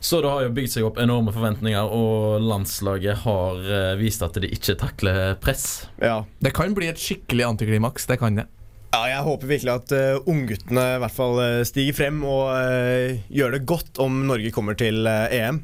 [0.00, 4.36] Så det har jo bygd seg opp enorme forventninger, og landslaget har eh, vist at
[4.38, 5.86] de ikke takler press.
[6.02, 6.20] Ja.
[6.40, 8.06] Det kan bli et skikkelig antiklimaks.
[8.06, 8.46] Det kan det.
[8.94, 13.16] Ja, jeg håper virkelig at uh, ungguttene i hvert fall uh, stiger frem og uh,
[13.28, 15.58] gjør det godt om Norge kommer til uh, EM.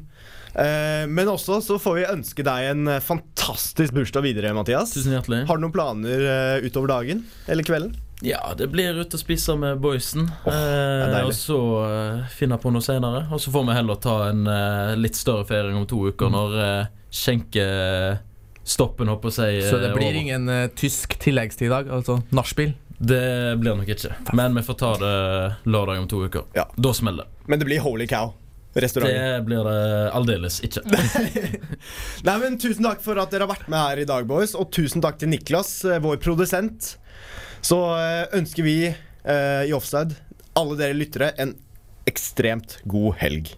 [0.53, 4.93] Uh, men også så får vi ønske deg en uh, fantastisk bursdag videre, Mathias.
[4.93, 5.47] Tusen hjertelig.
[5.49, 7.93] Har du noen planer uh, utover dagen eller kvelden?
[8.23, 10.29] Ja, det blir ut og spise med boysen.
[10.47, 13.25] er eh, og så eh, finne på noe senere.
[13.35, 16.49] Og så får vi heller ta en eh, litt større feiring om to uker, når
[16.55, 20.15] uh, skjenkestoppen, håper på å si, Så det blir over.
[20.21, 21.91] ingen eh, tysk tilleggstid i dag?
[21.99, 22.71] Altså nachspiel?
[23.03, 23.19] Det
[23.59, 24.15] blir det nok ikke.
[24.39, 25.15] Men vi får ta det
[25.67, 26.47] lørdag om to uker.
[26.55, 26.63] Ja.
[26.77, 27.31] Da smeller det.
[27.51, 28.31] Men det blir Holy Cow.
[28.73, 29.21] Restauranten.
[29.21, 29.79] Det blir det
[30.17, 30.81] aldeles ikke.
[32.27, 34.55] Nei, men Tusen takk for at dere har vært med her i dag, boys.
[34.57, 36.95] Og tusen takk til Niklas, eh, vår produsent.
[37.63, 40.17] Så eh, ønsker vi eh, i Offside
[40.57, 41.55] alle dere lyttere en
[42.09, 43.53] ekstremt god helg.